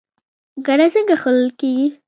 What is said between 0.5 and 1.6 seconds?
ګنی څنګه خوړل